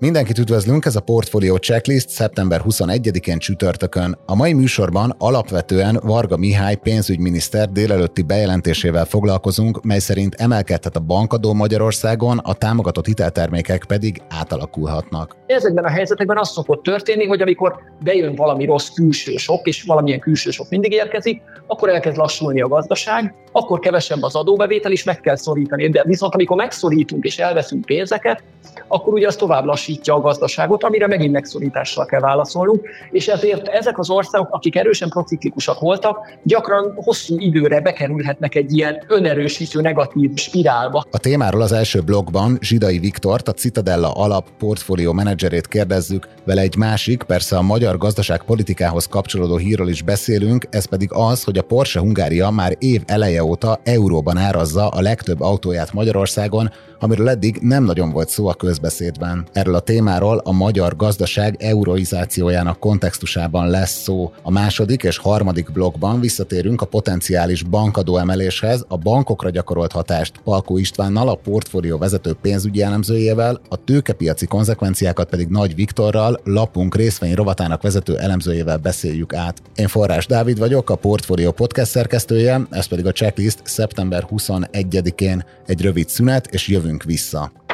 [0.00, 4.18] Mindenkit üdvözlünk, ez a Portfolio Checklist szeptember 21-én csütörtökön.
[4.26, 11.52] A mai műsorban alapvetően Varga Mihály pénzügyminiszter délelőtti bejelentésével foglalkozunk, mely szerint emelkedhet a bankadó
[11.52, 15.36] Magyarországon, a támogatott hiteltermékek pedig átalakulhatnak.
[15.46, 20.20] Ezekben a helyzetekben az szokott történni, hogy amikor bejön valami rossz külső sok, és valamilyen
[20.20, 25.20] külső sok mindig érkezik, akkor elkezd lassulni a gazdaság, akkor kevesebb az adóbevétel, és meg
[25.20, 25.88] kell szorítani.
[25.88, 28.42] De viszont amikor megszorítunk és elveszünk pénzeket,
[28.88, 33.98] akkor ugye az tovább lassítja a gazdaságot, amire megint megszorítással kell válaszolnunk, és ezért ezek
[33.98, 41.04] az országok, akik erősen prociklikusak voltak, gyakran hosszú időre bekerülhetnek egy ilyen önerősítő negatív spirálba.
[41.10, 46.76] A témáról az első blogban Zsidai Viktort, a Citadella alap portfólió menedzserét kérdezzük, vele egy
[46.76, 52.00] másik, persze a magyar gazdaságpolitikához kapcsolódó hírről is beszélünk, ez pedig az, hogy a Porsche
[52.00, 58.10] Hungária már év eleje óta euróban árazza a legtöbb autóját Magyarországon, amiről eddig nem nagyon
[58.10, 59.46] volt szó a közbeszédben.
[59.52, 64.32] Erről a témáról a magyar gazdaság euroizációjának kontextusában lesz szó.
[64.42, 70.78] A második és harmadik blokkban visszatérünk a potenciális bankadó emeléshez, a bankokra gyakorolt hatást Palkó
[70.78, 77.82] Istvánnal, a portfólió vezető pénzügyi elemzőjével, a tőkepiaci konzekvenciákat pedig Nagy Viktorral, lapunk részvény rovatának
[77.82, 79.62] vezető elemzőjével beszéljük át.
[79.74, 85.80] Én Forrás Dávid vagyok, a Portfólió podcast szerkesztője, ez pedig a checklist szeptember 21-én egy
[85.80, 87.66] rövid szünet, és jövünk vissza.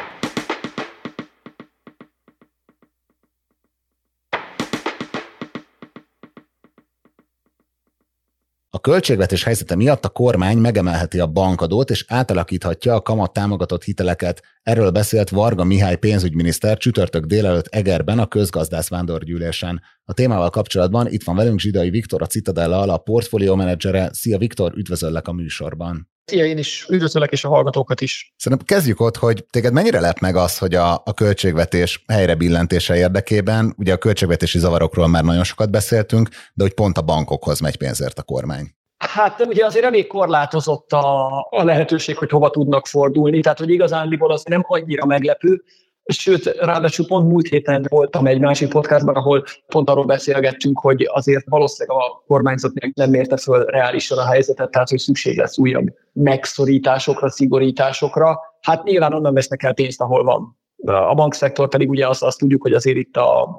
[8.75, 14.41] A költségvetés helyzete miatt a kormány megemelheti a bankadót és átalakíthatja a kamat támogatott hiteleket.
[14.63, 19.81] Erről beszélt Varga Mihály pénzügyminiszter csütörtök délelőtt Egerben a közgazdász vándorgyűlésen.
[20.03, 24.09] A témával kapcsolatban itt van velünk Zsidai Viktor, a Citadella a portfólió menedzsere.
[24.13, 26.09] Szia Viktor, üdvözöllek a műsorban.
[26.25, 28.33] Szia, én is üdvözöllek, és a hallgatókat is.
[28.37, 32.95] Szerintem kezdjük ott, hogy téged mennyire lep meg az, hogy a, a költségvetés helyre billentése
[32.95, 37.77] érdekében, ugye a költségvetési zavarokról már nagyon sokat beszéltünk, de hogy pont a bankokhoz megy
[37.77, 38.75] pénzért a kormány.
[38.97, 44.31] Hát ugye azért elég korlátozott a, a lehetőség, hogy hova tudnak fordulni, tehát hogy igazándiból
[44.31, 45.63] az nem annyira meglepő,
[46.05, 51.45] Sőt, ráadásul pont múlt héten voltam egy másik podcastban, ahol pont arról beszélgettünk, hogy azért
[51.49, 57.29] valószínűleg a kormányzat nem mérte föl reálisan a helyzetet, tehát hogy szükség lesz újabb megszorításokra,
[57.29, 58.39] szigorításokra.
[58.61, 60.57] Hát nyilván onnan vesznek el pénzt, ahol van.
[60.85, 63.57] A bankszektor pedig ugye azt, azt tudjuk, hogy azért itt a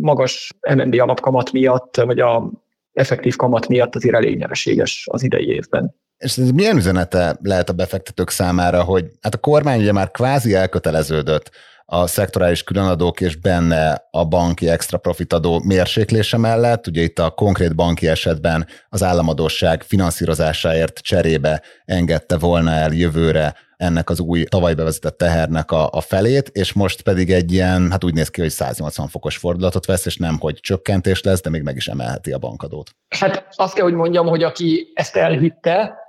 [0.00, 2.50] magas MNB alapkamat miatt, vagy a
[2.92, 5.94] effektív kamat miatt azért elég nyereséges az idei évben.
[6.22, 10.54] És ez milyen üzenete lehet a befektetők számára, hogy hát a kormány ugye már kvázi
[10.54, 11.50] elköteleződött
[11.84, 16.86] a szektorális különadók és benne a banki extra profitadó mérséklése mellett.
[16.86, 24.10] Ugye itt a konkrét banki esetben az államadóság finanszírozásáért cserébe engedte volna el jövőre ennek
[24.10, 28.14] az új tavaly bevezetett tehernek a, a felét, és most pedig egy ilyen, hát úgy
[28.14, 31.76] néz ki, hogy 180 fokos fordulatot vesz, és nem, hogy csökkentés lesz, de még meg
[31.76, 32.90] is emelheti a bankadót.
[33.08, 36.01] Hát azt kell, hogy mondjam, hogy aki ezt elhitte,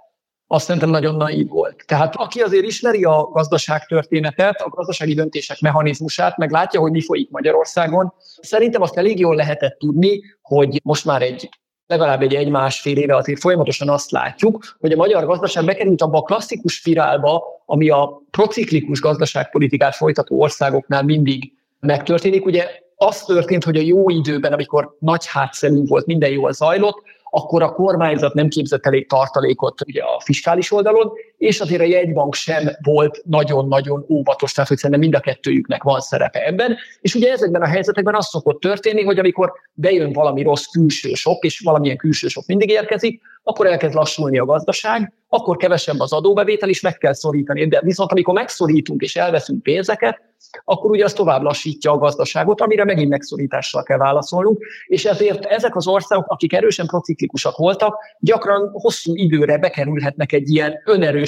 [0.48, 1.84] azt szerintem nagyon naív volt.
[1.88, 7.02] Tehát aki azért ismeri a gazdaság történetet, a gazdasági döntések mechanizmusát, meg látja, hogy mi
[7.02, 11.50] folyik Magyarországon, szerintem azt elég jól lehetett tudni, hogy most már egy
[11.88, 16.22] legalább egy egy-másfél éve azért folyamatosan azt látjuk, hogy a magyar gazdaság bekerült abba a
[16.22, 22.46] klasszikus spirálba, ami a prociklikus gazdaságpolitikát folytató országoknál mindig megtörténik.
[22.46, 27.04] Ugye az történt, hogy a jó időben, amikor nagy hátszelünk volt, minden jól zajlott,
[27.36, 31.12] akkor a kormányzat nem képzett elég tartalékot ugye a fiskális oldalon,
[31.44, 36.00] és azért a jegybank sem volt nagyon-nagyon óvatos, tehát hogy szerintem mind a kettőjüknek van
[36.00, 36.76] szerepe ebben.
[37.02, 41.44] És ugye ezekben a helyzetekben az szokott történni, hogy amikor bejön valami rossz külső sok,
[41.44, 46.70] és valamilyen külső sok mindig érkezik, akkor elkezd lassulni a gazdaság, akkor kevesebb az adóbevétel,
[46.70, 47.68] is meg kell szorítani.
[47.68, 50.22] De viszont amikor megszorítunk és elveszünk pénzeket,
[50.64, 55.76] akkor ugye az tovább lassítja a gazdaságot, amire megint megszorítással kell válaszolnunk, és ezért ezek
[55.76, 60.82] az országok, akik erősen prociklikusak voltak, gyakran hosszú időre bekerülhetnek egy ilyen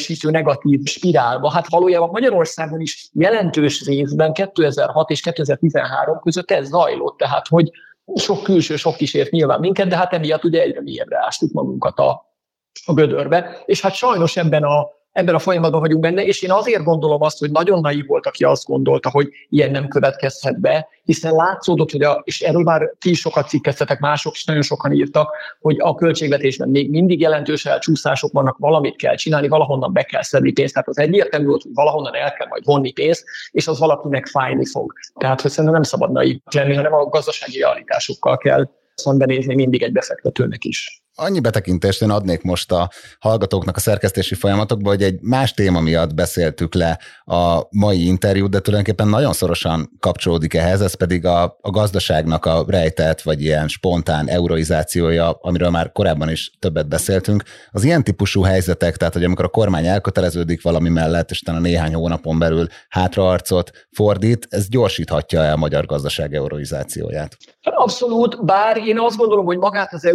[0.05, 1.51] önerősítő negatív spirálba.
[1.51, 7.71] Hát valójában Magyarországon is jelentős részben 2006 és 2013 között ez zajlott, tehát hogy
[8.15, 12.35] sok külső sok kísért nyilván minket, de hát emiatt ugye egyre mélyebbre ástuk magunkat a,
[12.85, 13.63] a gödörbe.
[13.65, 17.39] És hát sajnos ebben a ebben a folyamatban vagyunk benne, és én azért gondolom azt,
[17.39, 22.01] hogy nagyon naív volt, aki azt gondolta, hogy ilyen nem következhet be, hiszen látszódott, hogy
[22.01, 26.69] a, és erről már ti sokat cikkeztetek, mások is nagyon sokan írtak, hogy a költségvetésben
[26.69, 30.73] még mindig jelentős elcsúszások vannak, valamit kell csinálni, valahonnan be kell szedni pénzt.
[30.73, 34.65] Tehát az egyértelmű volt, hogy valahonnan el kell majd vonni pénzt, és az valakinek fájni
[34.65, 34.93] fog.
[35.17, 39.91] Tehát, hogy szerintem nem szabad naív lenni, hanem a gazdasági realitásokkal kell szembenézni mindig egy
[39.91, 41.04] befektetőnek is.
[41.17, 42.89] Annyi betekintést én adnék most a
[43.19, 48.59] hallgatóknak a szerkesztési folyamatokba, hogy egy más téma miatt beszéltük le a mai interjút, de
[48.59, 54.29] tulajdonképpen nagyon szorosan kapcsolódik ehhez, ez pedig a, a gazdaságnak a rejtett vagy ilyen spontán
[54.29, 57.43] euroizációja, amiről már korábban is többet beszéltünk.
[57.71, 61.93] Az ilyen típusú helyzetek, tehát hogy amikor a kormány elköteleződik valami mellett, és utána néhány
[61.93, 67.37] hónapon belül hátraarcot fordít, ez gyorsíthatja el a magyar gazdaság euroizációját.
[67.61, 70.05] Abszolút, bár én azt gondolom, hogy magát az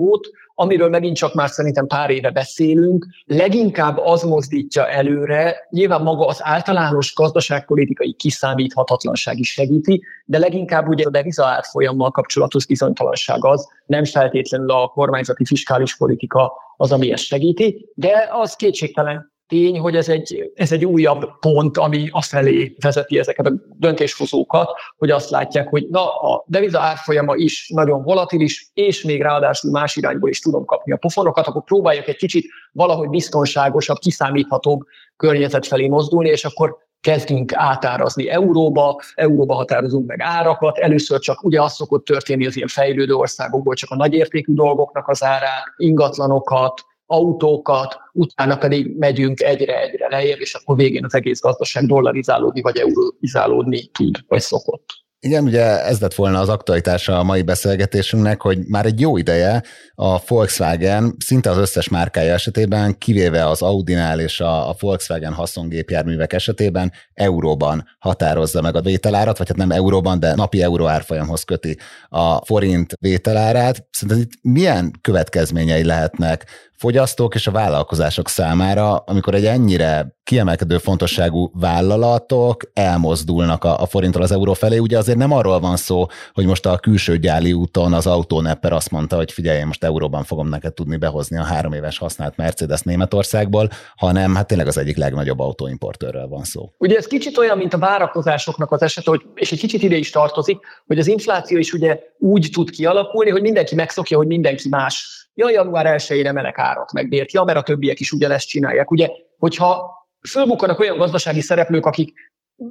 [0.00, 6.26] euroizációt, amiről megint csak már szerintem pár éve beszélünk, leginkább az mozdítja előre, nyilván maga
[6.26, 13.68] az általános gazdaságpolitikai kiszámíthatatlanság is segíti, de leginkább ugye a deviza árfolyammal kapcsolatos bizonytalanság az,
[13.86, 19.96] nem feltétlenül a kormányzati fiskális politika az, ami ezt segíti, de az kétségtelen tény, hogy
[19.96, 25.68] ez egy, ez egy újabb pont, ami afelé vezeti ezeket a döntéshozókat, hogy azt látják,
[25.68, 30.64] hogy na, a deviza árfolyama is nagyon volatilis, és még ráadásul más irányból is tudom
[30.64, 34.80] kapni a pofonokat, akkor próbálják egy kicsit valahogy biztonságosabb, kiszámíthatóbb
[35.16, 41.62] környezet felé mozdulni, és akkor kezdünk átárazni euróba, euróba határozunk meg árakat, először csak ugye
[41.62, 47.98] az szokott történni az ilyen fejlődő országokból, csak a nagyértékű dolgoknak az árát, ingatlanokat, autókat,
[48.12, 54.18] utána pedig megyünk egyre-egyre lejjebb, és akkor végén az egész gazdaság dollarizálódni vagy euróizálódni tud,
[54.28, 55.00] vagy szokott.
[55.22, 59.62] Igen, ugye ez lett volna az aktualitása a mai beszélgetésünknek, hogy már egy jó ideje
[59.94, 66.92] a Volkswagen szinte az összes márkája esetében, kivéve az Audinál és a, Volkswagen haszongépjárművek esetében
[67.14, 71.78] euróban határozza meg a vételárat, vagy hát nem euróban, de napi euró árfolyamhoz köti
[72.08, 73.86] a forint vételárát.
[73.90, 81.50] Szerinted itt milyen következményei lehetnek fogyasztók és a vállalkozások számára, amikor egy ennyire kiemelkedő fontosságú
[81.54, 84.78] vállalatok elmozdulnak a, a forintról az euró felé.
[84.78, 88.90] Ugye azért nem arról van szó, hogy most a külső gyáli úton az autónepper azt
[88.90, 92.80] mondta, hogy figyelj, én most euróban fogom neked tudni behozni a három éves használt Mercedes
[92.80, 96.72] Németországból, hanem hát tényleg az egyik legnagyobb autóimportőrről van szó.
[96.78, 100.10] Ugye ez kicsit olyan, mint a várakozásoknak az eset, hogy, és egy kicsit ide is
[100.10, 105.19] tartozik, hogy az infláció is ugye úgy tud kialakulni, hogy mindenki megszokja, hogy mindenki más
[105.34, 108.90] ja, január 1-ére emelek árat megbért, ja, mert a többiek is ugyanezt csinálják.
[108.90, 109.98] Ugye, hogyha
[110.28, 112.12] fölbukkanak olyan gazdasági szereplők, akik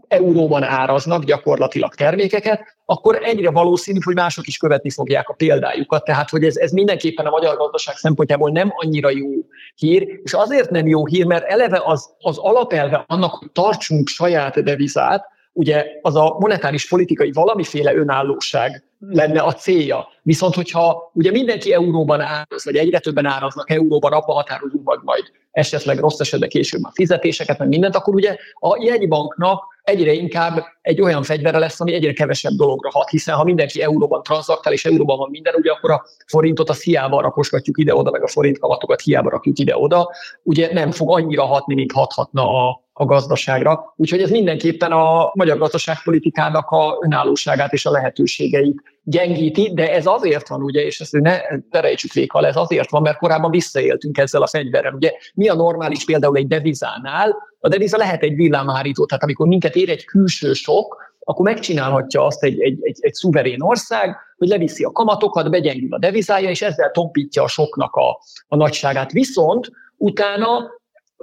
[0.08, 6.04] euróban áraznak gyakorlatilag termékeket, akkor egyre valószínű, hogy mások is követni fogják a példájukat.
[6.04, 9.30] Tehát, hogy ez, ez mindenképpen a magyar gazdaság szempontjából nem annyira jó
[9.76, 14.64] hír, és azért nem jó hír, mert eleve az, az alapelve annak, hogy tartsunk saját
[14.64, 20.07] devizát, ugye az a monetáris politikai valamiféle önállóság lenne a célja.
[20.22, 25.24] Viszont, hogyha ugye mindenki euróban áraz, vagy egyre többen áraznak euróban, abban határozunk vagy majd
[25.51, 31.01] esetleg rossz esetben később a fizetéseket, meg mindent, akkor ugye a jegybanknak egyre inkább egy
[31.01, 35.18] olyan fegyvere lesz, ami egyre kevesebb dologra hat, hiszen ha mindenki euróban tranzaktál, és euróban
[35.18, 39.30] van minden, ugye akkor a forintot a hiába rakosgatjuk ide-oda, meg a forint kamatokat hiába
[39.30, 40.10] rakjuk ide-oda,
[40.44, 43.94] ugye nem fog annyira hatni, mint hathatna a, a gazdaságra.
[43.96, 50.48] Úgyhogy ez mindenképpen a magyar gazdaságpolitikának a önállóságát és a lehetőségeit gyengíti, de ez azért
[50.48, 51.38] van, ugye, és ezt ne,
[51.69, 54.94] ne rejtsük véka, ez azért van, mert korábban visszaéltünk ezzel a fegyverrel.
[54.94, 57.36] Ugye mi a normális például egy devizánál?
[57.60, 62.44] A deviza lehet egy villámhárító, tehát amikor minket ér egy külső sok, akkor megcsinálhatja azt
[62.44, 66.92] egy, egy, egy, egy szuverén ország, hogy leviszi a kamatokat, begyengül a devizája, és ezzel
[66.92, 69.12] tompítja a soknak a, a nagyságát.
[69.12, 70.78] Viszont utána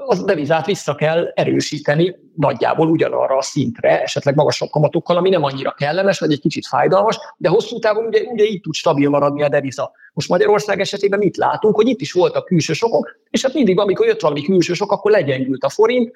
[0.04, 5.70] az devizát vissza kell erősíteni nagyjából ugyanarra a szintre, esetleg magasabb kamatokkal, ami nem annyira
[5.70, 9.48] kellemes, vagy egy kicsit fájdalmas, de hosszú távon ugye, ugye így tud stabil maradni a
[9.48, 9.92] deviza.
[10.12, 14.06] Most Magyarország esetében mit látunk, hogy itt is voltak külső sokok, és hát mindig, amikor
[14.06, 16.12] jött valami külső sok, akkor legyengült a forint,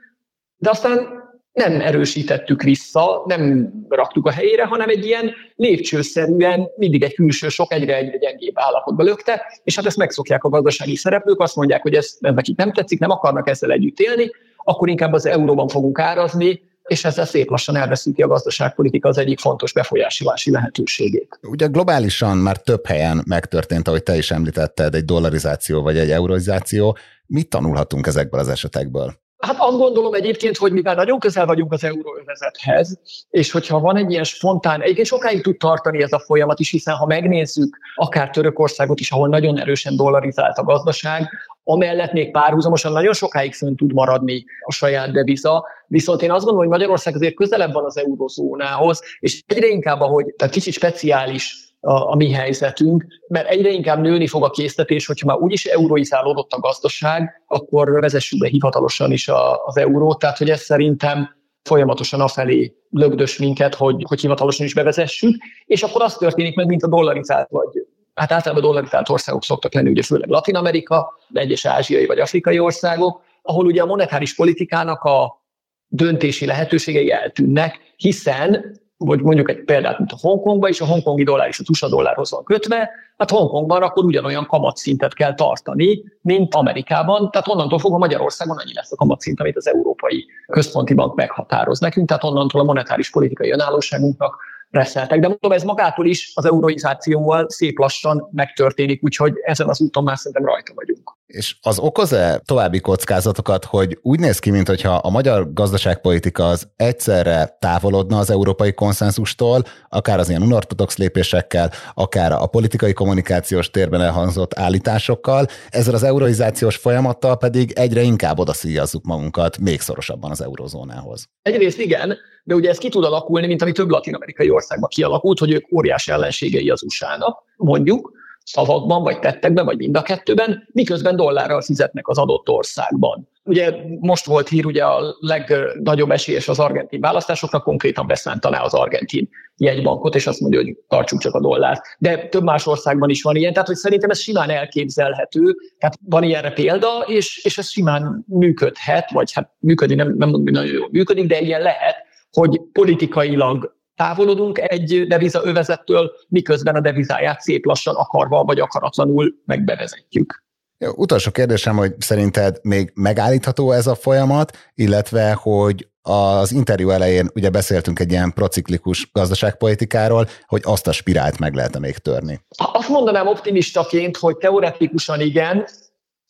[0.57, 1.29] de aztán
[1.69, 7.73] nem erősítettük vissza, nem raktuk a helyére, hanem egy ilyen lépcsőszerűen mindig egy külső sok
[7.73, 11.95] egyre egyre gyengébb állapotba lökte, és hát ezt megszokják a gazdasági szereplők, azt mondják, hogy
[11.95, 16.69] ez nekik nem tetszik, nem akarnak ezzel együtt élni, akkor inkább az euróban fogunk árazni,
[16.83, 21.39] és ezzel szép lassan elveszíti a gazdaságpolitika az egyik fontos befolyásolási lehetőségét.
[21.43, 26.97] Ugye globálisan már több helyen megtörtént, ahogy te is említetted, egy dollarizáció vagy egy euroizáció.
[27.27, 29.15] Mit tanulhatunk ezekből az esetekből?
[29.41, 32.99] Hát azt gondolom egyébként, hogy mivel nagyon közel vagyunk az euróövezethez,
[33.31, 36.95] és hogyha van egy ilyen spontán, egyébként sokáig tud tartani ez a folyamat is, hiszen
[36.95, 41.29] ha megnézzük akár Törökországot is, ahol nagyon erősen dollarizált a gazdaság,
[41.65, 46.69] amellett még párhuzamosan nagyon sokáig fönn tud maradni a saját deviza, viszont én azt gondolom,
[46.69, 52.11] hogy Magyarország azért közelebb van az eurozónához, és egyre inkább, ahogy, tehát kicsit speciális a,
[52.11, 56.61] a mi helyzetünk, mert egyre inkább nőni fog a késztetés, hogyha már úgyis euróizálódott a
[56.61, 62.75] gazdaság, akkor vezessük be hivatalosan is a, az eurót, tehát hogy ez szerintem folyamatosan afelé
[62.91, 67.49] lögdös minket, hogy, hogy hivatalosan is bevezessük, és akkor az történik meg, mint a dollarizált
[67.51, 67.69] vagy.
[68.15, 73.23] Hát általában dollarizált országok szoktak lenni, ugye főleg Latin Amerika, egyes ázsiai vagy afrikai országok,
[73.43, 75.45] ahol ugye a monetáris politikának a
[75.87, 81.49] döntési lehetőségei eltűnnek, hiszen vagy mondjuk egy példát, mint a Hongkongban, és a hongkongi dollár
[81.49, 87.31] és a USA dollárhoz van kötve, hát Hongkongban akkor ugyanolyan kamatszintet kell tartani, mint Amerikában,
[87.31, 92.09] tehát onnantól fogva Magyarországon annyi lesz a kamatszint, amit az Európai Központi Bank meghatároz nekünk,
[92.09, 94.37] tehát onnantól a monetáris politikai önállóságunknak
[94.71, 95.21] reszeltek.
[95.21, 100.17] De mondom, ez magától is az euroizációval szép lassan megtörténik, úgyhogy ezen az úton már
[100.17, 101.19] szerintem rajta vagyunk.
[101.31, 107.57] És az okoz-e további kockázatokat, hogy úgy néz ki, mintha a magyar gazdaságpolitika az egyszerre
[107.59, 114.59] távolodna az európai konszenzustól, akár az ilyen unortodox lépésekkel, akár a politikai kommunikációs térben elhangzott
[114.59, 121.29] állításokkal, ezzel az euroizációs folyamattal pedig egyre inkább odaszíjazzuk magunkat még szorosabban az eurozónához.
[121.43, 125.53] Egyrészt igen, de ugye ez ki tud alakulni, mint ami több latin-amerikai országban kialakult, hogy
[125.53, 128.19] ők óriási ellenségei az USA-nak, mondjuk,
[128.53, 133.29] szavakban, vagy tettekben, vagy mind a kettőben, miközben dollárral fizetnek az adott országban.
[133.45, 139.29] Ugye most volt hír, ugye a legnagyobb esélyes az argentin választásoknak, konkrétan beszántaná az argentin
[139.57, 141.81] jegybankot, és azt mondja, hogy tartsuk csak a dollárt.
[141.99, 146.23] De több más országban is van ilyen, tehát hogy szerintem ez simán elképzelhető, tehát van
[146.23, 150.73] ilyenre példa, és, és ez simán működhet, vagy hát működik, nem, nem mondom, hogy nagyon
[150.73, 151.97] jól működik, de ilyen lehet,
[152.33, 160.45] hogy politikailag távolodunk egy deviza övezettől, miközben a devizáját szép lassan akarva vagy akaratlanul megbevezetjük.
[160.79, 167.31] Jó, utolsó kérdésem, hogy szerinted még megállítható ez a folyamat, illetve hogy az interjú elején
[167.35, 172.41] ugye beszéltünk egy ilyen prociklikus gazdaságpolitikáról, hogy azt a spirált meg lehet még törni.
[172.73, 175.67] Azt mondanám optimistaként, hogy teoretikusan igen,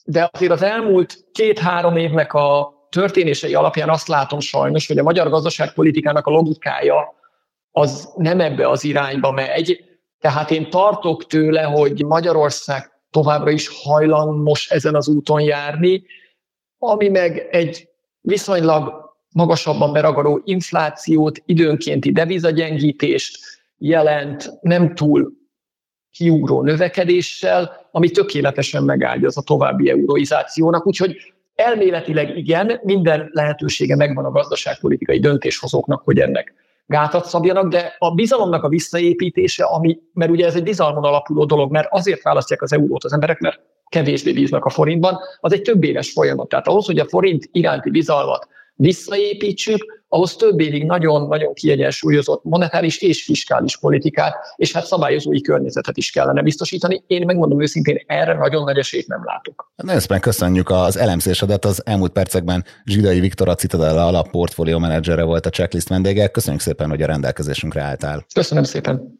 [0.05, 5.29] de azért az elmúlt két-három évnek a történései alapján azt látom sajnos, hogy a magyar
[5.29, 7.19] gazdaságpolitikának a logikája
[7.81, 9.85] az nem ebbe az irányba megy.
[10.19, 16.03] Tehát én tartok tőle, hogy Magyarország továbbra is hajlamos ezen az úton járni,
[16.79, 17.89] ami meg egy
[18.21, 23.39] viszonylag magasabban beragadó inflációt, időnkénti devizagyengítést
[23.77, 25.33] jelent, nem túl
[26.11, 30.87] kiugró növekedéssel, ami tökéletesen megáldja a további euroizációnak.
[30.87, 31.17] Úgyhogy
[31.55, 36.55] elméletileg igen, minden lehetősége megvan a gazdaságpolitikai döntéshozóknak, hogy ennek
[36.91, 41.71] gátat szabjanak, de a bizalomnak a visszaépítése, ami, mert ugye ez egy bizalmon alapuló dolog,
[41.71, 45.85] mert azért választják az eurót az emberek, mert kevésbé bíznak a forintban, az egy több
[45.85, 46.49] éves folyamat.
[46.49, 48.49] Tehát ahhoz, hogy a forint iránti bizalmat
[48.81, 56.11] visszaépítsük, ahhoz több évig nagyon-nagyon kiegyensúlyozott monetáris és fiskális politikát, és hát szabályozói környezetet is
[56.11, 57.03] kellene biztosítani.
[57.07, 59.73] Én megmondom őszintén, erre nagyon nagy esélyt nem látok.
[59.77, 61.65] Nagyon szépen köszönjük az elemzésedet.
[61.65, 66.29] Az elmúlt percekben Zsidai Viktor a Citadella alap portfólió menedzsere volt a checklist vendége.
[66.29, 68.27] Köszönjük szépen, hogy a rendelkezésünkre álltál.
[68.35, 69.19] Köszönöm szépen.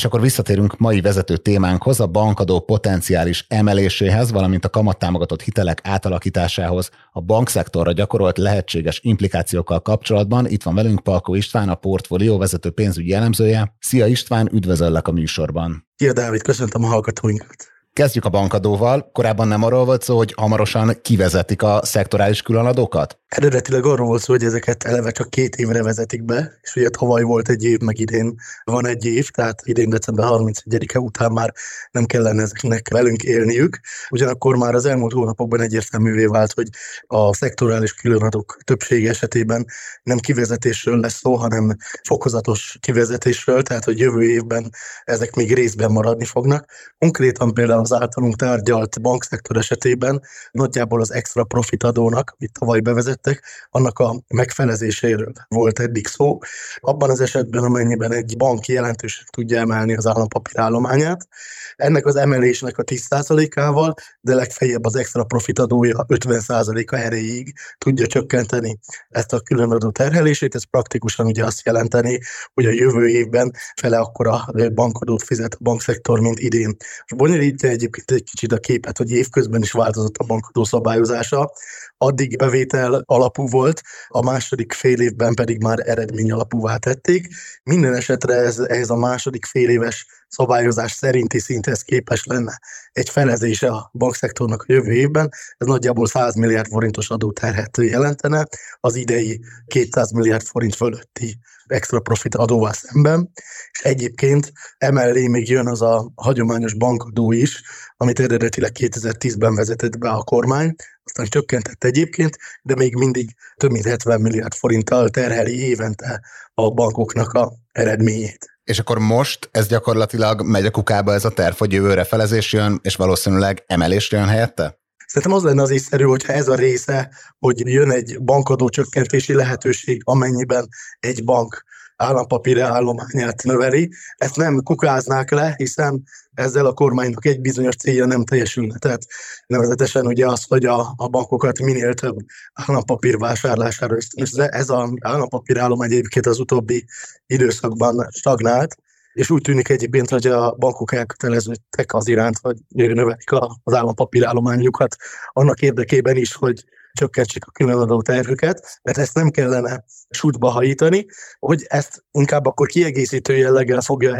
[0.00, 6.90] És akkor visszatérünk mai vezető témánkhoz, a bankadó potenciális emeléséhez, valamint a kamattámogatott hitelek átalakításához,
[7.12, 10.46] a bankszektorra gyakorolt lehetséges implikációkkal kapcsolatban.
[10.48, 13.76] Itt van velünk Palkó István, a portfólió vezető pénzügyi elemzője.
[13.78, 15.86] Szia István, üdvözöllek a műsorban.
[15.96, 17.66] Szia Dávid, köszöntöm a hallgatóinkat.
[18.00, 19.10] Kezdjük a bankadóval.
[19.12, 23.18] Korábban nem arról volt szó, hogy hamarosan kivezetik a szektorális különadókat?
[23.28, 27.22] Eredetileg arról volt szó, hogy ezeket eleve csak két évre vezetik be, és ugye tavaly
[27.22, 31.52] volt egy év, meg idén van egy év, tehát idén december 31-e után már
[31.90, 33.80] nem kellene ezeknek velünk élniük.
[34.10, 36.68] Ugyanakkor már az elmúlt hónapokban egyértelművé vált, hogy
[37.06, 39.66] a szektorális különadók többsége esetében
[40.02, 44.70] nem kivezetésről lesz szó, hanem fokozatos kivezetésről, tehát hogy jövő évben
[45.04, 46.66] ezek még részben maradni fognak.
[46.98, 53.20] Konkrétan például az általunk tárgyalt bankszektor esetében nagyjából az extra profit adónak, amit tavaly bevezett,
[53.22, 56.38] tettek, annak a megfelezéséről volt eddig szó.
[56.80, 61.28] Abban az esetben, amennyiben egy bank jelentősen tudja emelni az állampapírállományát,
[61.76, 68.78] ennek az emelésnek a 10%-ával, de legfeljebb az extra profit adója 50%-a erejéig tudja csökkenteni
[69.08, 70.54] ezt a különadó terhelését.
[70.54, 72.20] Ez praktikusan ugye azt jelenteni,
[72.54, 74.44] hogy a jövő évben fele akkora
[74.74, 76.76] bankadót fizet a bankszektor, mint idén.
[76.78, 81.52] És bonyolítja egyébként egy kicsit a képet, hogy évközben is változott a bankadó szabályozása.
[81.98, 87.28] Addig bevétel alapú volt, a második fél évben pedig már eredmény alapúvá tették.
[87.62, 92.60] Minden esetre ez, ez a második fél éves szabályozás szerinti szinthez képes lenne
[92.92, 98.46] egy felezése a bankszektornak a jövő évben, ez nagyjából 100 milliárd forintos adóterhet jelentene,
[98.80, 103.30] az idei 200 milliárd forint fölötti extra profit adóval szemben,
[103.72, 107.62] és egyébként emellé még jön az a hagyományos bankadó is,
[107.96, 113.84] amit eredetileg 2010-ben vezetett be a kormány, aztán csökkentett egyébként, de még mindig több mint
[113.84, 116.20] 70 milliárd forinttal terheli évente
[116.54, 118.59] a bankoknak a eredményét.
[118.70, 122.78] És akkor most ez gyakorlatilag megy a kukába ez a terv, hogy jövőre felezés jön,
[122.82, 124.78] és valószínűleg emelés jön helyette?
[125.06, 130.02] Szerintem az lenne az észszerű, hogyha ez a része, hogy jön egy bankadó csökkentési lehetőség,
[130.04, 130.68] amennyiben
[131.00, 131.64] egy bank
[131.96, 133.90] állampapír állományát növeli.
[134.16, 136.02] Ezt nem kukáznák le, hiszen
[136.40, 138.78] ezzel a kormánynak egy bizonyos célja nem teljesülne.
[138.78, 139.02] Tehát
[139.46, 142.16] nevezetesen ugye az, hogy a, a bankokat minél több
[142.52, 144.48] állampapír vásárlására ösztönözze.
[144.48, 146.84] Ez az állampapír állomány egyébként az utóbbi
[147.26, 148.76] időszakban stagnált,
[149.12, 153.32] és úgy tűnik egyébként, hogy a bankok elköteleződtek az iránt, hogy növelik
[153.62, 154.96] az állampapírállományukat
[155.32, 161.06] annak érdekében is, hogy csökkentsék a különadó tervüket, mert ezt nem kellene sútba hajítani,
[161.38, 164.14] hogy ezt inkább akkor kiegészítő jelleggel fogja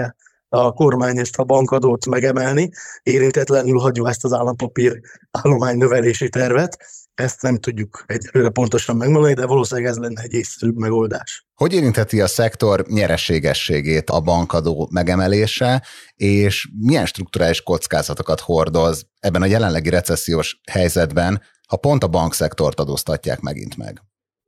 [0.52, 2.71] a kormány ezt a bankadót megemelni,
[3.02, 6.76] érintetlenül hagyva ezt az állampapír állomány növelési tervet.
[7.14, 11.47] Ezt nem tudjuk egyelőre pontosan megmondani, de valószínűleg ez lenne egy észszerűbb megoldás.
[11.54, 15.83] Hogy érintheti a szektor nyerességességét a bankadó megemelése,
[16.14, 23.40] és milyen strukturális kockázatokat hordoz ebben a jelenlegi recessziós helyzetben, ha pont a bankszektort adóztatják
[23.40, 24.02] megint meg?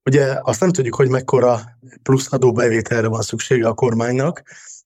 [0.04, 1.60] Ugye azt nem tudjuk, hogy mekkora
[2.02, 4.42] plusz adóbevételre van szüksége a kormánynak,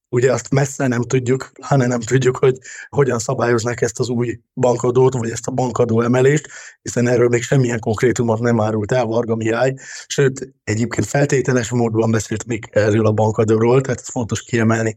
[0.08, 2.58] ugye azt messze nem tudjuk, hanem nem tudjuk, hogy
[2.88, 6.48] hogyan szabályoznák ezt az új bankadót, vagy ezt a bankadó emelést,
[6.82, 9.74] hiszen erről még semmilyen konkrétumot nem árult el Varga Mihály,
[10.06, 14.96] sőt, egyébként feltételes módban beszélt még erről a bankadóról, tehát ez fontos kiemelni,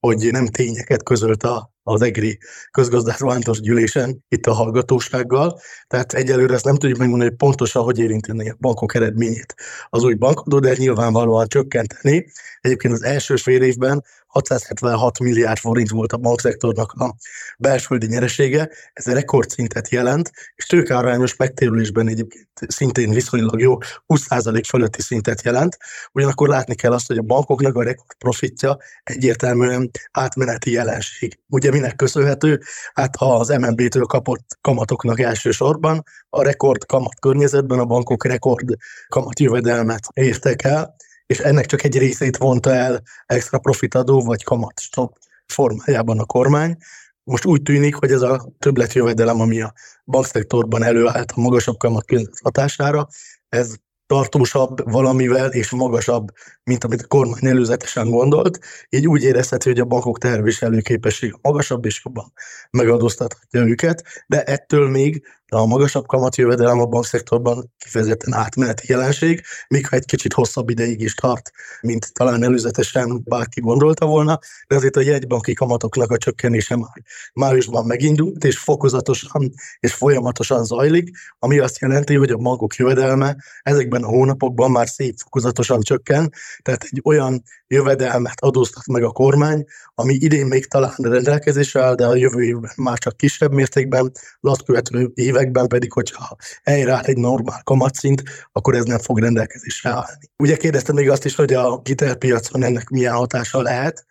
[0.00, 2.38] hogy nem tényeket közölt a, az EGRI
[2.70, 8.50] közgazdászvántos gyűlésen itt a hallgatósággal, tehát egyelőre ezt nem tudjuk megmondani, hogy pontosan hogy érinteni
[8.50, 9.54] a bankok eredményét
[9.88, 12.26] az új bankadó, de nyilvánvalóan csökkenteni.
[12.60, 17.14] Egyébként az első fél évben 676 milliárd forint volt a bankszektornak a
[17.58, 23.76] belföldi nyeresége, ez egy rekordszintet jelent, és tőkearányos megtérülésben egyébként szintén viszonylag jó
[24.06, 25.76] 20% fölötti szintet jelent.
[26.12, 31.38] Ugyanakkor látni kell azt, hogy a bankoknak a rekordprofitja egyértelműen átmeneti jelenség.
[31.48, 32.60] Ugye minek köszönhető?
[32.92, 38.76] Hát ha az MNB-től kapott kamatoknak elsősorban, a rekord kamat környezetben a bankok rekord
[39.08, 40.94] kamat jövedelmet értek el,
[41.26, 46.76] és ennek csak egy részét vonta el extra profitadó vagy kamat stop formájában a kormány.
[47.24, 49.72] Most úgy tűnik, hogy ez a többletjövedelem, ami a
[50.04, 52.04] bankszektorban előállt a magasabb kamat
[52.42, 53.08] hatására,
[53.48, 53.74] ez
[54.08, 56.28] tartósabb valamivel és magasabb,
[56.64, 58.58] mint amit a kormány előzetesen gondolt.
[58.88, 62.32] Így úgy érezhető, hogy a bankok terviselő képesség magasabb és jobban
[62.70, 69.96] megadóztathatja őket, de ettől még a magasabb kamatjövedelem a bankszektorban kifejezetten átmeneti jelenség, míg ha
[69.96, 75.00] egy kicsit hosszabb ideig is tart, mint talán előzetesen bárki gondolta volna, de azért a
[75.00, 82.14] jegybanki kamatoknak a csökkenése már májusban megindult, és fokozatosan és folyamatosan zajlik, ami azt jelenti,
[82.14, 86.32] hogy a bankok jövedelme ezekben a hónapokban már szép fokozatosan csökken,
[86.62, 92.06] tehát egy olyan jövedelmet adóztat meg a kormány, ami idén még talán rendelkezésre áll, de
[92.06, 97.16] a jövő évben már csak kisebb mértékben, az azt követő években pedig, hogyha helyreáll egy
[97.16, 98.22] normál kamatszint,
[98.52, 100.30] akkor ez nem fog rendelkezésre állni.
[100.36, 104.06] Ugye kérdeztem még azt is, hogy a hitelpiacon ennek milyen hatása lehet.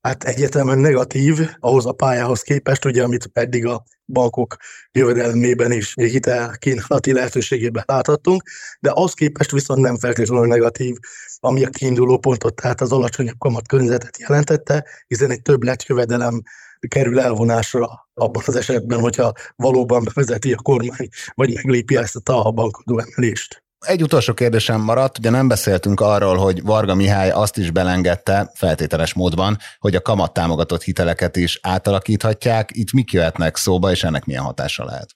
[0.00, 4.56] Hát egyetemen negatív ahhoz a pályához képest, ugye, amit eddig a bankok
[4.92, 8.42] jövedelmében és hitel kínálati lehetőségében láthattunk,
[8.80, 10.96] de az képest viszont nem feltétlenül negatív,
[11.40, 16.42] ami a kiinduló pontot, tehát az alacsonyabb kamat környezetet jelentette, hiszen egy többlet jövedelem
[16.88, 22.98] kerül elvonásra abban az esetben, hogyha valóban bevezeti a kormány, vagy meglépi ezt a bankadó
[22.98, 23.61] emelést.
[23.86, 29.14] Egy utolsó kérdésem maradt, ugye nem beszéltünk arról, hogy Varga Mihály azt is belengedte feltételes
[29.14, 32.70] módban, hogy a kamat támogatott hiteleket is átalakíthatják.
[32.72, 35.08] Itt mik jöhetnek szóba, és ennek milyen hatása lehet?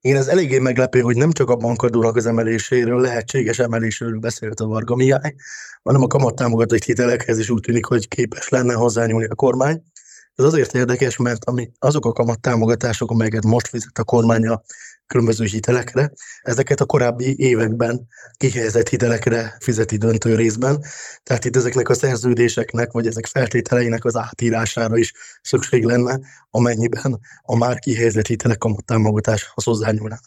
[0.00, 4.66] Én ez eléggé meglepő, hogy nem csak a bankadónak az emeléséről, lehetséges emelésről beszélt a
[4.66, 5.34] Varga Mihály,
[5.82, 9.82] hanem a kamattámogatott hitelekhez is úgy tűnik, hogy képes lenne hozzányúlni a kormány.
[10.34, 14.62] Ez azért érdekes, mert ami, azok a kamattámogatások, amelyeket most fizet a kormány a
[15.12, 16.12] különböző hitelekre.
[16.42, 20.84] Ezeket a korábbi években kihelyezett hitelekre fizeti döntő részben.
[21.22, 27.56] Tehát itt ezeknek a szerződéseknek, vagy ezek feltételeinek az átírására is szükség lenne, amennyiben a
[27.56, 30.20] már kihelyezett hitelek kamattámogatáshoz hozzányúlnak.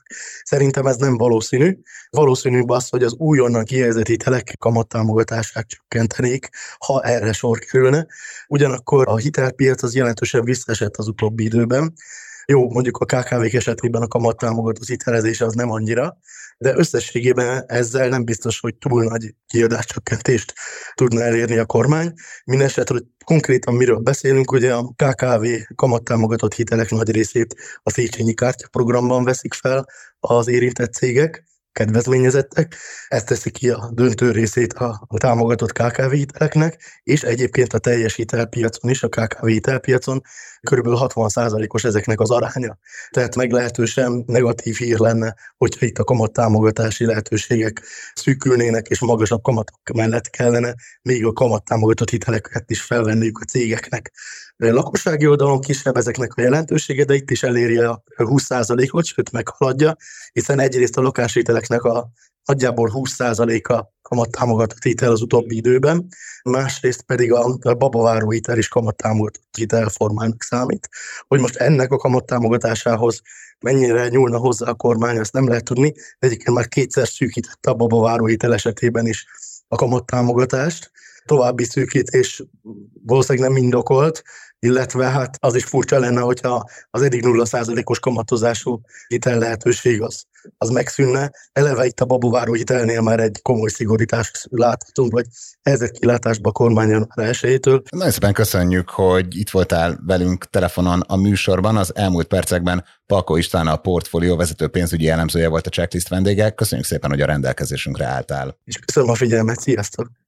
[0.44, 1.78] Szerintem ez nem valószínű.
[2.10, 8.08] Valószínűbb az, hogy az újonnan kihelyezett hitelek kamattámogatását csökkentenék, ha erre sor kerülne.
[8.48, 11.94] Ugyanakkor a hitelpiac az az jelentősen visszaesett az utóbbi időben.
[12.46, 16.18] Jó, mondjuk a KKV-k esetében a kamattámogató hitelezés az nem annyira,
[16.58, 20.54] de összességében ezzel nem biztos, hogy túl nagy kiadáscsökkentést
[20.94, 22.14] tudna elérni a kormány.
[22.46, 29.24] Mindenesetre, hogy konkrétan miről beszélünk, ugye a KKV kamattámogatott hitelek nagy részét a Széchenyi kártyaprogramban
[29.24, 29.86] veszik fel
[30.20, 31.44] az érintett cégek,
[31.76, 32.76] kedvezményezettek,
[33.08, 38.92] ez teszi ki a döntő részét a, támogatott KKV hiteleknek, és egyébként a teljes hitelpiacon
[38.92, 40.22] is, a KKV hitelpiacon
[40.62, 40.88] kb.
[40.88, 42.78] 60%-os ezeknek az aránya.
[43.10, 47.82] Tehát meglehetősen negatív hír lenne, hogyha itt a kamat támogatási lehetőségek
[48.14, 54.12] szűkülnének, és magasabb kamatok mellett kellene még a kamat támogatott hiteleket is felvenniük a cégeknek.
[54.58, 59.96] Lakossági oldalon kisebb ezeknek a jelentősége, de itt is eléri a 20%-ot, sőt meghaladja,
[60.32, 62.10] hiszen egyrészt a lakáshiteleknek a
[62.46, 66.08] nagyjából 20%-a kamattámogatott hitel az utóbbi időben,
[66.44, 70.90] másrészt pedig a, a babaváró hitel is kamattámogatott hitel formának számít.
[71.28, 73.22] Hogy most ennek a kamattámogatásához
[73.60, 78.26] mennyire nyúlna hozzá a kormány, azt nem lehet tudni, egyébként már kétszer szűkítette a babaváró
[78.26, 79.26] hitel esetében is
[79.68, 80.92] a kamattámogatást,
[81.26, 82.44] további szűkítés
[83.06, 84.24] valószínűleg nem indokolt,
[84.60, 90.24] illetve hát az is furcsa lenne, hogyha az eddig 0%-os kamatozású hitel lehetőség az,
[90.58, 91.32] az megszűnne.
[91.54, 95.26] Eleve itt a babováró hitelnél már egy komoly szigorítást láthatunk, vagy
[95.62, 97.82] ezek kilátásba a kormány január elsőjétől.
[97.90, 101.78] Nagyon szépen köszönjük, hogy itt voltál velünk telefonon a műsorban.
[101.78, 106.50] Az elmúlt percekben Palko István a portfólió vezető pénzügyi elemzője volt a checklist vendége.
[106.50, 108.58] Köszönjük szépen, hogy a rendelkezésünkre álltál.
[108.64, 110.25] És köszönöm a figyelmet, sziasztok!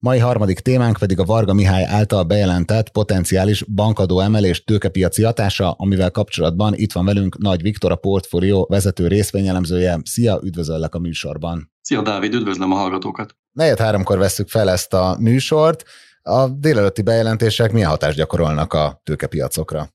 [0.00, 6.10] Mai harmadik témánk pedig a Varga Mihály által bejelentett potenciális bankadó emelés tőkepiaci hatása, amivel
[6.10, 9.98] kapcsolatban itt van velünk Nagy Viktor, a portfólió vezető részvényelemzője.
[10.04, 11.72] Szia, üdvözöllek a műsorban.
[11.80, 13.36] Szia Dávid, üdvözlöm a hallgatókat.
[13.52, 15.84] Negyed háromkor veszük fel ezt a műsort.
[16.22, 19.88] A délelőtti bejelentések milyen hatást gyakorolnak a tőkepiacokra?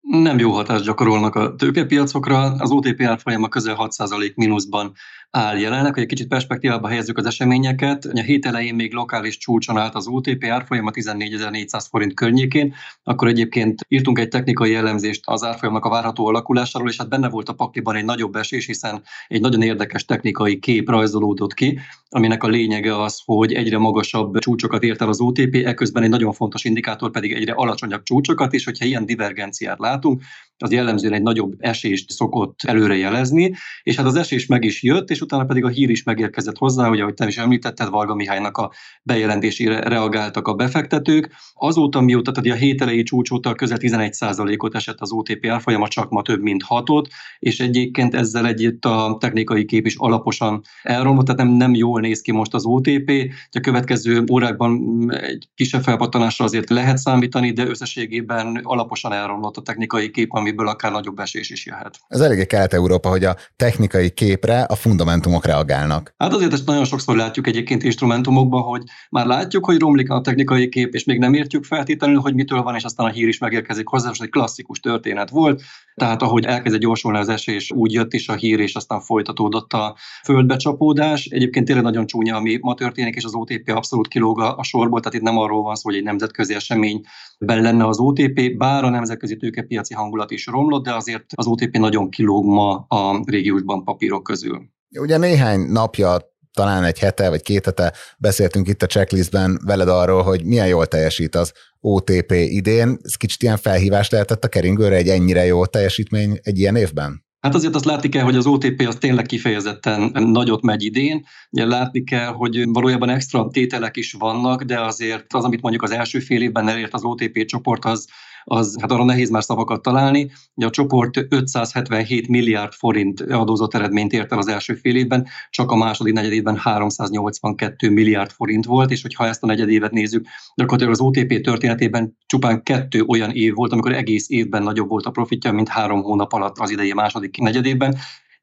[0.00, 2.38] Nem jó hatást gyakorolnak a tőkepiacokra.
[2.38, 4.92] Az OTP árfolyama közel 6% mínuszban
[5.36, 8.04] áll jelenleg, hogy egy kicsit perspektívába helyezzük az eseményeket.
[8.04, 13.86] A hét elején még lokális csúcson állt az OTP árfolyama 14.400 forint környékén, akkor egyébként
[13.88, 17.96] írtunk egy technikai jellemzést az árfolyamnak a várható alakulásáról, és hát benne volt a pakliban
[17.96, 23.22] egy nagyobb esés, hiszen egy nagyon érdekes technikai kép rajzolódott ki, aminek a lényege az,
[23.24, 27.52] hogy egyre magasabb csúcsokat ért el az OTP, eközben egy nagyon fontos indikátor pedig egyre
[27.52, 30.22] alacsonyabb csúcsokat, és hogyha ilyen divergenciát látunk,
[30.58, 35.10] az jellemzően egy nagyobb esést szokott előre jelezni, és hát az esés meg is jött,
[35.10, 38.56] és utána pedig a hír is megérkezett hozzá, hogy ahogy te is említetted, Varga Mihálynak
[38.56, 41.30] a bejelentésére reagáltak a befektetők.
[41.54, 46.22] Azóta, mióta, tehát a hét elejé csúcs közel 11%-ot esett az OTP árfolyama, csak ma
[46.22, 47.08] több mint hatot,
[47.38, 52.20] és egyébként ezzel együtt a technikai kép is alaposan elromlott, tehát nem, nem jól néz
[52.20, 53.10] ki most az OTP.
[53.50, 54.80] A következő órákban
[55.14, 60.92] egy kisebb felpattanásra azért lehet számítani, de összességében alaposan elromlott a technikai kép, amiből akár
[60.92, 61.98] nagyobb esés is jöhet.
[62.08, 64.74] Ez eléggé Kelet-Európa, hogy a technikai képre a
[65.14, 66.14] fundamentumok reagálnak.
[66.16, 70.68] Hát azért ezt nagyon sokszor látjuk egyébként instrumentumokban, hogy már látjuk, hogy romlik a technikai
[70.68, 73.86] kép, és még nem értjük feltétlenül, hogy mitől van, és aztán a hír is megérkezik
[73.86, 75.62] hozzá, és egy klasszikus történet volt.
[75.94, 79.96] Tehát ahogy elkezdett gyorsulni az esés, úgy jött is a hír, és aztán folytatódott a
[80.24, 81.24] földbecsapódás.
[81.24, 85.18] Egyébként tényleg nagyon csúnya, ami ma történik, és az OTP abszolút kilóg a sorból, tehát
[85.18, 89.36] itt nem arról van szó, hogy egy nemzetközi eseményben lenne az OTP, bár a nemzetközi
[89.36, 94.72] tőkepiaci hangulat is romlott, de azért az OTP nagyon kilóg ma a régiósban papírok közül.
[94.98, 96.18] Ugye néhány napja
[96.52, 100.86] talán egy hete vagy két hete beszéltünk itt a checklistben veled arról, hogy milyen jól
[100.86, 102.98] teljesít az OTP idén.
[103.02, 107.24] Ez kicsit ilyen felhívás lehetett a keringőre egy ennyire jó teljesítmény egy ilyen évben?
[107.40, 111.24] Hát azért azt látni kell, hogy az OTP az tényleg kifejezetten nagyot megy idén.
[111.50, 115.90] Ugye látni kell, hogy valójában extra tételek is vannak, de azért az, amit mondjuk az
[115.90, 118.06] első fél évben elért az OTP csoport, az
[118.44, 120.30] az hát arra nehéz már szavakat találni.
[120.54, 125.70] Ugye a csoport 577 milliárd forint adózott eredményt ért el az első fél évben, csak
[125.70, 131.00] a második negyedében 382 milliárd forint volt, és hogyha ezt a negyedévet nézzük, gyakorlatilag az
[131.00, 135.68] OTP történetében csupán kettő olyan év volt, amikor egész évben nagyobb volt a profitja, mint
[135.68, 137.96] három hónap alatt az idei második negyedében.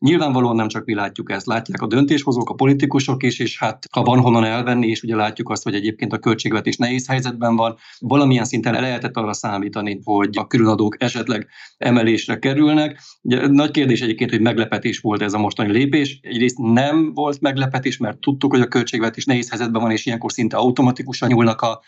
[0.06, 4.04] Nyilvánvalóan nem csak mi látjuk ezt, látják a döntéshozók, a politikusok is, és hát ha
[4.04, 8.46] van honnan elvenni, és ugye látjuk azt, hogy egyébként a költségvetés nehéz helyzetben van, valamilyen
[8.46, 13.00] szinten lehetett arra számítani, hogy a különadók esetleg emelésre kerülnek.
[13.22, 16.20] Ugye, nagy kérdés egyébként, hogy meglepetés volt ez a mostani lépés.
[16.22, 20.58] Egyrészt nem volt meglepetés, mert tudtuk, hogy a költségvetés nehéz helyzetben van, és ilyenkor szinte
[20.58, 21.82] automatikusan nyúlnak a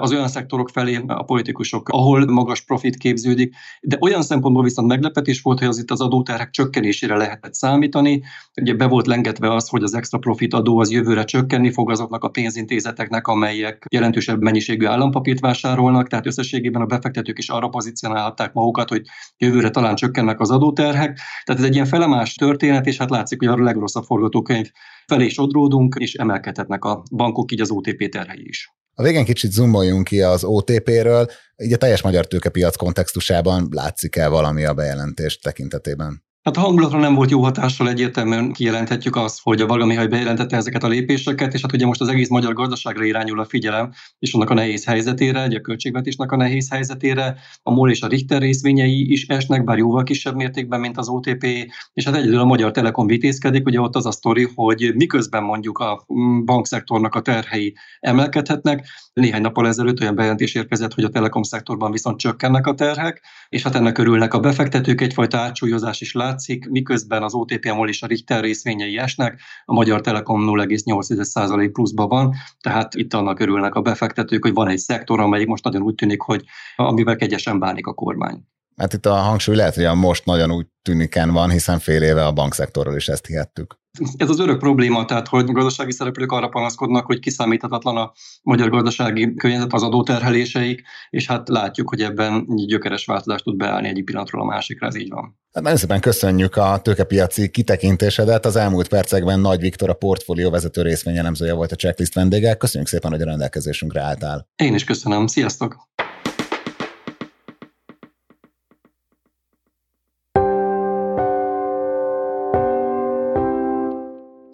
[0.00, 5.40] az olyan szektorok felé a politikusok, ahol magas profit képződik, de olyan szempontból viszont meglepetés
[5.40, 8.22] volt, hogy az itt az adóterhek csökkenésére lehetett számítani.
[8.60, 12.24] Ugye be volt lengetve az, hogy az extra profit adó az jövőre csökkenni fog azoknak
[12.24, 18.88] a pénzintézeteknek, amelyek jelentősebb mennyiségű állampapírt vásárolnak, tehát összességében a befektetők is arra pozícionálhatták magukat,
[18.88, 19.02] hogy
[19.36, 21.18] jövőre talán csökkennek az adóterhek.
[21.44, 24.70] Tehát ez egy ilyen felemás történet, és hát látszik, hogy a legrosszabb forgatókönyv
[25.06, 28.79] felé sodródunk, és emelkedhetnek a bankok, így az OTP terhei is.
[29.00, 34.30] A végén kicsit zoomoljunk ki az OTP-ről, így a teljes magyar tőkepiac kontextusában látszik el
[34.30, 36.24] valami a bejelentés tekintetében?
[36.42, 40.56] Hát a hangulatra nem volt jó hatással egyértelműen kijelenthetjük azt, hogy a Varga Mihály bejelentette
[40.56, 44.32] ezeket a lépéseket, és hát ugye most az egész magyar gazdaságra irányul a figyelem, és
[44.32, 48.40] annak a nehéz helyzetére, ugye a költségvetésnek a nehéz helyzetére, a MOL és a Richter
[48.40, 51.44] részvényei is esnek, bár jóval kisebb mértékben, mint az OTP,
[51.92, 55.78] és hát egyedül a Magyar Telekom vitézkedik, ugye ott az a sztori, hogy miközben mondjuk
[55.78, 56.04] a
[56.44, 62.18] bankszektornak a terhei emelkedhetnek, néhány nappal ezelőtt olyan bejelentés érkezett, hogy a telekom szektorban viszont
[62.18, 67.34] csökkennek a terhek, és hát ennek örülnek a befektetők, egyfajta átsúlyozás is látszik, miközben az
[67.34, 73.40] OTP-mol és a Richter részvényei esnek, a Magyar Telekom 0,8% pluszban van, tehát itt annak
[73.40, 76.44] örülnek a befektetők, hogy van egy szektor, amelyik most nagyon úgy tűnik, hogy
[76.76, 78.44] amivel kegyesen bánik a kormány.
[78.76, 82.26] Hát itt a hangsúly lehet, hogy a most nagyon úgy tűniken van, hiszen fél éve
[82.26, 83.79] a bankszektorról is ezt hihettük.
[84.16, 88.70] Ez az örök probléma, tehát hogy a gazdasági szereplők arra panaszkodnak, hogy kiszámíthatatlan a magyar
[88.70, 94.42] gazdasági környezet, az adóterheléseik, és hát látjuk, hogy ebben gyökeres változást tud beállni egyik pillanatról
[94.42, 95.38] a másikra, ez így van.
[95.52, 98.46] Hát nagyon szépen köszönjük a tőkepiaci kitekintésedet.
[98.46, 102.54] Az elmúlt percekben Nagy Viktor, a portfólió vezető részvényelemzője volt a checklist vendége.
[102.54, 104.48] Köszönjük szépen, hogy a rendelkezésünkre álltál.
[104.56, 105.26] Én is köszönöm.
[105.26, 105.88] Sziasztok!